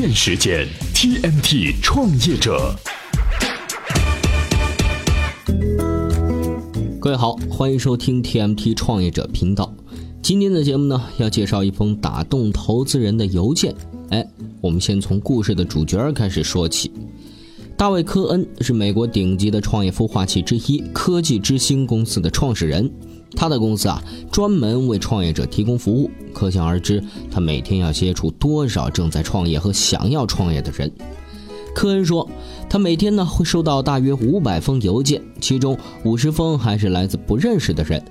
[0.00, 2.74] 变时间，TMT 创业者。
[6.98, 9.70] 各位好，欢迎收听 TMT 创业者频道。
[10.22, 13.74] 今天的节目呢，要介绍一封打动投资人的邮件。
[14.08, 14.26] 哎，
[14.62, 16.90] 我们先从故事的主角开始说起。
[17.80, 22.92] 大卫·科恩是美国顶级的创业孵化器之一——科技之星公司的创始人。
[23.34, 30.92] 他的公司啊，专门为创业者提供服务，可想而知，他每天要接触多少正在创业和想要创业的人。
[31.74, 32.28] 科恩说，
[32.68, 35.74] 他每天呢会收到大约五百封邮件，其中
[36.04, 38.04] 五十封还是来自不认识的人。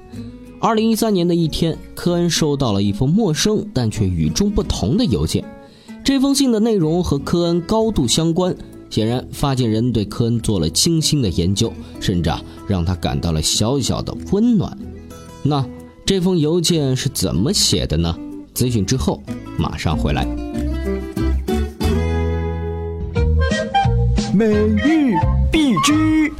[0.60, 5.46] 二零一三年的一天，科恩收到了一封陌生但却与众不同的邮件。
[6.04, 8.56] 这封信的内容和科恩高度相关，
[8.90, 14.78] 显然发件人对科恩做了精心的研究，甚至啊让他感到了小小的温暖。
[15.44, 15.66] 那
[16.06, 18.16] 这封邮件是怎么写的呢？
[18.54, 19.22] 咨询之后
[19.58, 20.26] 马上回来。
[24.34, 25.14] 每日
[25.52, 26.32] 必知。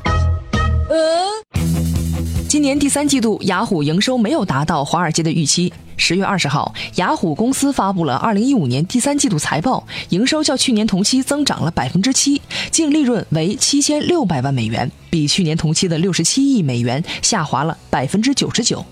[2.50, 5.72] 今年第三季度，雅虎营收没有达到华尔街的预期。
[5.98, 18.84] 十月二十号，雅虎公司发布了二零一五年第三季度财报，营收较去年同期增长了百分之七，净利润为七千六百万美元，比去年同期的六十七亿美元下滑了百分之九十九。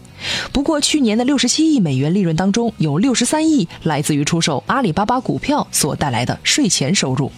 [0.54, 7.32] 不过，去年的六十七亿美元利润当中，有六十三亿来自于出售阿里巴巴股票所带来的税前收入。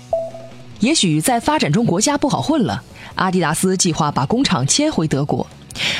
[0.82, 2.84] 也许在发展中国家不好混了，
[3.16, 5.48] 阿迪达斯计划把工厂迁回德国。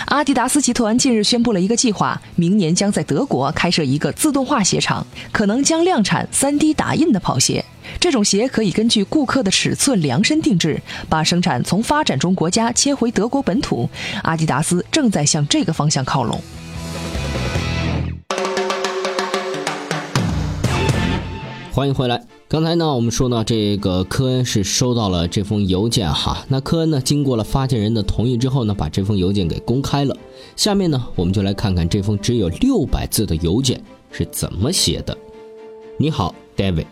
[0.08, 7.64] 阿迪达斯集团近日宣布了一个计划，明年将在德国开设一个自动化鞋厂，可能将量产 3D 打印的跑鞋。
[8.00, 13.90] 这种鞋可以根据顾客的尺寸量身定制，把生产从发展中国家切回德国本土。
[14.24, 16.42] 阿迪达斯正在向这个方向靠拢。
[21.72, 22.39] 欢迎回来。
[22.50, 26.44] 刚才呢，我们说呢这个科恩是收到了这封邮件哈。
[26.50, 30.18] 那科恩呢，经过了发件人的同意之后呢，把这封邮件给公开了。
[30.56, 33.80] 下面呢，我们就来看看这封只有六百字的邮件
[34.12, 35.16] 是怎么写的。
[35.96, 36.88] 你好，David，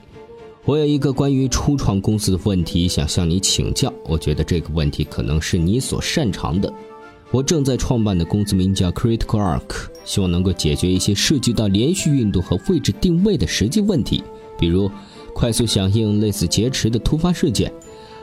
[0.64, 3.92] 我有一个关于初创公司的问题想向你请教。
[4.06, 6.72] 我觉得这个问题可能是你所擅长的。
[7.32, 14.24] 我正在创办的公司名叫 Critical Arc，希望能够解决一些涉及到连续运动和位置定位的实际问题，
[14.60, 14.92] 比如。
[15.38, 17.72] 快速响应类似劫持的突发事件，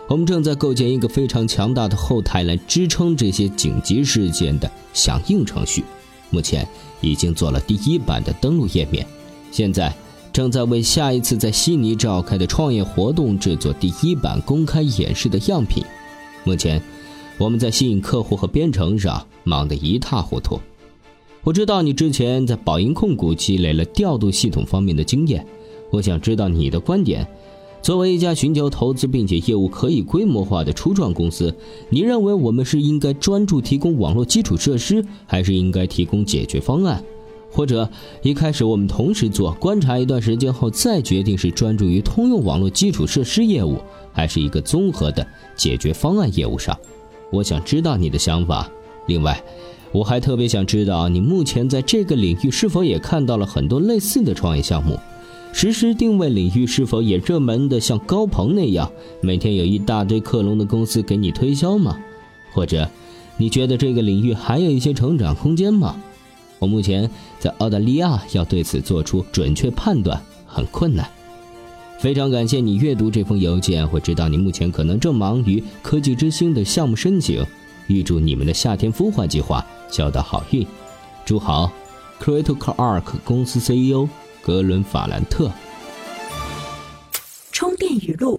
[0.09, 5.85] 我们正在构建一个非常强大的后台来支撑这些紧急事件的响应程序。
[6.31, 6.67] 目前
[7.01, 9.07] 已经做了第一版的登录页面，
[9.53, 9.95] 现在
[10.33, 15.85] 正在为下一次在悉尼召开的创业活动制作第一版公开演示的样品。
[16.43, 16.83] 目前
[17.39, 20.59] 我们在吸引客户和编程上忙得一塌糊涂。
[21.45, 25.47] 我知道你之前在宝盈控股积累了调度系统方面的经验。
[25.95, 27.27] 我想知道你的观点。
[27.81, 31.55] 作为一家寻求投资并且业务可以规模化的初创公司，
[31.91, 37.05] 你认为我们是应该专注提供网络基础设施，还是应该提供解决方案？
[37.51, 37.89] 或者
[38.23, 43.79] 一开始我们同时做，观察一段时间后再决定是专注于通用网络基础设施业务，
[44.13, 45.25] 还是一个综合的
[45.55, 46.77] 解决方案业务上？
[47.31, 48.69] 我想知道你的想法。
[49.07, 49.41] 另外，
[49.93, 54.99] 我还特别想知道你目前在这个领域是否也看到了很多类似的创业项目。
[55.57, 61.97] 实时定位领域是否也热门的像高朋那样，每天有一大堆克隆的公司给你推销吗？
[62.53, 62.91] 或者，
[63.37, 65.95] 你觉得这个领域还有一些成长空间吗？
[66.59, 71.09] 我目前在澳大利亚，要对此做出准确判断很困难。
[72.01, 77.47] 非常感谢你阅读这封邮件，我知道你目前可能正忙于科技之星的项目申请，
[77.87, 80.67] 预祝你们的夏天孵化计划交到好运。
[81.25, 81.71] 祝好
[82.21, 84.09] ，Critical Arc 公司 CEO。
[84.45, 85.51] 格伦·法兰特。
[87.51, 88.39] 充电语录：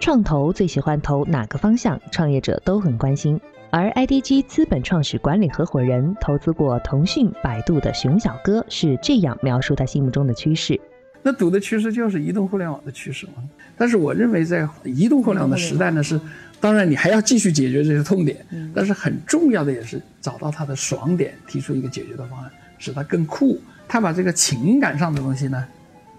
[0.00, 2.00] 创投最喜欢投哪个方向？
[2.10, 3.40] 创业者都很关心。
[3.70, 10.80] 而 IDG 资本创始管理合伙人投资过腾讯、百度的熊小哥是这样描述他心目中的趋势：
[11.22, 13.44] 那赌的趋势就是移动互联网的趋势嘛。
[13.78, 16.20] 但是我认为，在移动互联网的时代呢，是
[16.58, 18.44] 当然你还要继续解决这些痛点，
[18.74, 22.50] 但是很重要的也是找到它的爽点，提出一个解决的方案，
[22.84, 23.58] 使它更酷。
[23.88, 25.64] 他把这个情感上的东西呢，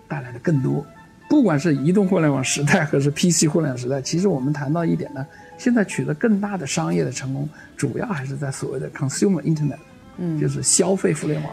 [0.08, 0.86] 带来的更多。
[1.28, 5.26] 不管是移动互联网时代，还是 PC 互联网时代，其实我们谈到一点呢，
[5.58, 9.80] 现在取得更大的商业的成功，主要还是在所谓的 consumer internet，
[10.18, 11.52] 嗯，就是消费互联网。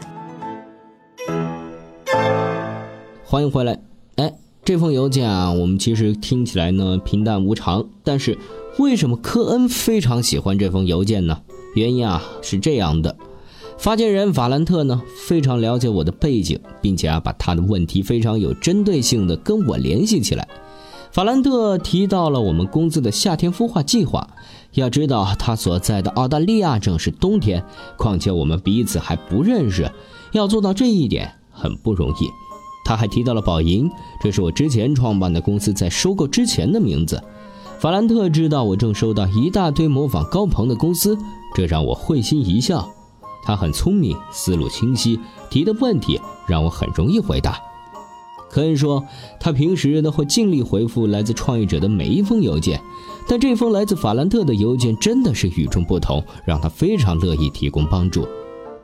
[3.25, 3.79] 欢迎回来。
[4.17, 4.31] 哎，
[4.63, 8.37] 这封邮件啊，我们其实听起来呢平淡无常，但是
[8.77, 11.41] 为什么科恩非常喜欢这封邮件呢？
[11.73, 13.17] 原因啊是这样的。
[13.83, 20.47] 发件人法兰特呢，非常了解我的背景，并且啊，把他的问题非常有针对性的跟我联系起来。
[21.11, 24.25] 法兰特提到了我们公司的夏天孵化计划。
[24.75, 27.61] 要知道，他所在的澳大利亚正是冬天，
[27.97, 29.91] 况且我们彼此还不认识，
[30.31, 32.29] 要做到这一点很不容易。
[32.85, 33.91] 他还提到了宝银，
[34.21, 37.21] 这是我之前创办的公司在收购之前的名字。
[37.79, 41.17] 法兰特知道我正收到一大堆模仿高朋的公司，
[41.53, 42.89] 这让我会心一笑。
[43.43, 45.19] 他很聪明，思路清晰，
[45.49, 47.59] 提的问题让我很容易回答。
[48.49, 49.03] 科恩说，
[49.39, 52.79] 他平时都会尽力回复来自创业者的每一封邮件，
[53.27, 58.27] 但这封来自法兰特的邮件真的是与众不同，让他非常乐意提供帮助。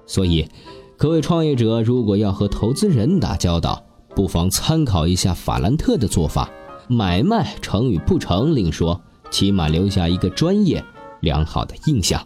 [0.08, 0.50] 所以，
[0.98, 3.84] 各位创业者如果要和投资人打交道，
[4.16, 6.50] 不妨参考一下法兰特的做法。
[6.88, 10.84] 买卖成与不成另说，起码留下一个专业
[11.20, 12.20] 良好的印象。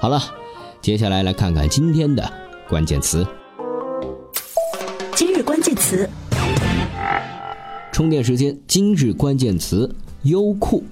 [0.00, 0.20] 好了，
[0.84, 2.30] 接下来来看看今天的
[2.68, 3.26] 关键词。
[5.16, 6.06] 今日关键词。
[7.90, 9.90] 充电时间，今日关键词：
[10.24, 10.84] 优酷。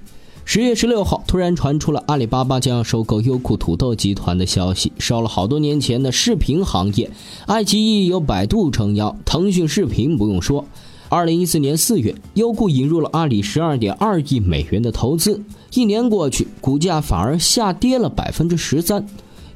[0.45, 7.11] 十月十六号，突然传出了阿里巴巴将要收购优酷土豆集团的消息，烧了好多年前的视频行业。
[7.45, 10.65] 爱奇艺有百度撑腰，腾讯视频不用说。
[11.07, 15.39] 二零一四年四月，优酷引入了阿里十二点二亿美元的投资，
[15.75, 19.05] 一年过去，股价反而下跌了百分之十三。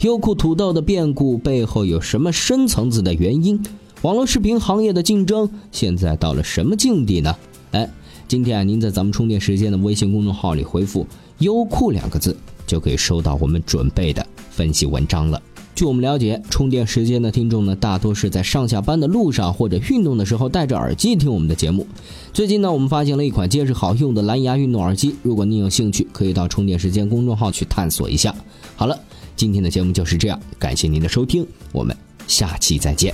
[0.02, 3.60] 优酷土豆的变故背后有什么深层次的原因？
[4.04, 7.36] 网络视频行业的竞争现在到了什么境地呢？
[7.72, 7.90] 哎，
[8.28, 11.08] 今天啊，您在咱们充电时间的微信公众号里回复
[11.40, 15.42] “优酷”两个字，就可以收到我们准备的分析文章了。
[15.78, 21.86] 据我们了解，充电时间的听众呢，大多是在上下班的路上或者运动的时候戴着耳机听我们的节目。
[22.34, 28.34] 最近呢，我们发现了一款结实好用的蓝牙运动耳机，如果您有兴趣，可以到充电时间公众号去探索一下。
[28.76, 29.00] 好了，
[29.36, 31.96] 今天的节目就是这样，感谢您的收听，我们
[32.28, 33.14] 下期再见。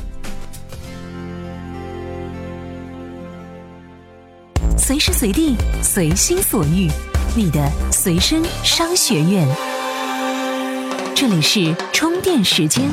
[4.77, 6.89] 随时随地，随心所欲，
[7.35, 9.72] 你的随身商学院。
[11.25, 12.83] 这里是充电时间。